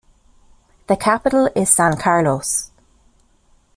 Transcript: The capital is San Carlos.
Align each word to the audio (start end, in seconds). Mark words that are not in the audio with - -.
The 0.87 0.95
capital 0.97 1.47
is 1.55 1.69
San 1.69 1.95
Carlos. 1.95 2.71